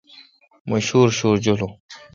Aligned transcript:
مہ 0.69 0.77
شوُرشوُر 0.87 1.35
جولون۔ 1.43 1.73